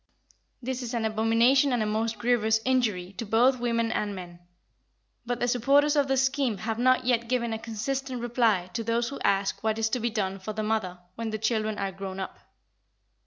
This 0.63 0.81
is 0.81 0.95
an 0.95 1.05
abomination 1.05 1.71
and 1.71 1.83
a 1.83 1.85
most 1.85 2.17
grievous 2.17 2.59
injury 2.65 3.13
to 3.19 3.23
both 3.27 3.59
women 3.59 3.91
and 3.91 4.15
men. 4.15 4.39
But 5.27 5.39
the 5.39 5.47
supporters 5.47 5.95
of 5.95 6.07
the 6.07 6.17
scheme 6.17 6.57
have 6.57 6.79
not 6.79 7.05
yet 7.05 7.29
given 7.29 7.53
a 7.53 7.59
consistent 7.59 8.19
reply 8.19 8.71
to 8.73 8.83
those 8.83 9.09
who 9.09 9.19
ask 9.19 9.63
what 9.63 9.77
is 9.77 9.89
to 9.89 9.99
be 9.99 10.09
done 10.09 10.39
for 10.39 10.53
the 10.53 10.63
mother 10.63 10.97
when 11.13 11.29
the 11.29 11.37
children 11.37 11.77
are 11.77 11.91
grown 11.91 12.19
up. 12.19 12.39